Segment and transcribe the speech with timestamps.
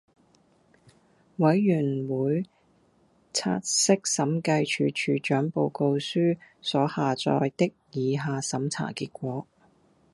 [1.35, 2.47] 委員會
[3.33, 9.45] 察悉審計署署長報告書所載的以下審查結果